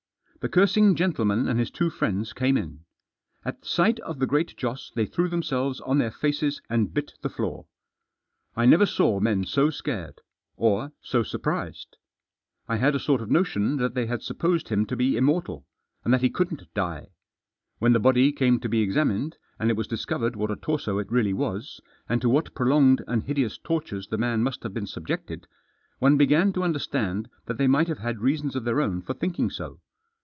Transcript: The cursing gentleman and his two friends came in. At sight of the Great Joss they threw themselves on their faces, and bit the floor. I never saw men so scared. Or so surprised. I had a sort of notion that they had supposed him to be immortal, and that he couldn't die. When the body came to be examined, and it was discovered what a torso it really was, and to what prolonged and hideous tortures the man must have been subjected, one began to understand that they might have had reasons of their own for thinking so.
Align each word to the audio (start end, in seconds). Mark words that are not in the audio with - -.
The 0.41 0.49
cursing 0.49 0.95
gentleman 0.95 1.47
and 1.47 1.59
his 1.59 1.69
two 1.69 1.91
friends 1.91 2.33
came 2.33 2.57
in. 2.57 2.79
At 3.45 3.63
sight 3.63 3.99
of 3.99 4.17
the 4.17 4.25
Great 4.25 4.57
Joss 4.57 4.91
they 4.95 5.05
threw 5.05 5.29
themselves 5.29 5.79
on 5.81 5.99
their 5.99 6.09
faces, 6.09 6.63
and 6.67 6.91
bit 6.91 7.13
the 7.21 7.29
floor. 7.29 7.67
I 8.55 8.65
never 8.65 8.87
saw 8.87 9.19
men 9.19 9.43
so 9.43 9.69
scared. 9.69 10.19
Or 10.57 10.93
so 10.99 11.21
surprised. 11.21 11.95
I 12.67 12.77
had 12.77 12.95
a 12.95 12.99
sort 12.99 13.21
of 13.21 13.29
notion 13.29 13.77
that 13.77 13.93
they 13.93 14.07
had 14.07 14.23
supposed 14.23 14.69
him 14.69 14.87
to 14.87 14.95
be 14.95 15.15
immortal, 15.15 15.67
and 16.03 16.11
that 16.11 16.23
he 16.23 16.29
couldn't 16.31 16.73
die. 16.73 17.09
When 17.77 17.93
the 17.93 17.99
body 17.99 18.31
came 18.31 18.59
to 18.61 18.67
be 18.67 18.81
examined, 18.81 19.37
and 19.59 19.69
it 19.69 19.77
was 19.77 19.85
discovered 19.85 20.35
what 20.35 20.49
a 20.49 20.55
torso 20.55 20.97
it 20.97 21.11
really 21.11 21.33
was, 21.33 21.81
and 22.09 22.19
to 22.19 22.29
what 22.29 22.55
prolonged 22.55 23.03
and 23.07 23.21
hideous 23.25 23.59
tortures 23.59 24.07
the 24.07 24.17
man 24.17 24.41
must 24.41 24.63
have 24.63 24.73
been 24.73 24.87
subjected, 24.87 25.45
one 25.99 26.17
began 26.17 26.51
to 26.53 26.63
understand 26.63 27.29
that 27.45 27.59
they 27.59 27.67
might 27.67 27.87
have 27.89 27.99
had 27.99 28.21
reasons 28.21 28.55
of 28.55 28.63
their 28.63 28.81
own 28.81 29.03
for 29.03 29.13
thinking 29.13 29.51
so. 29.51 29.79